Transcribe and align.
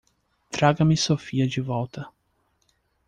Traga-me 0.49 0.95
Sophia 0.97 1.47
de 1.47 1.61
volta. 1.61 2.11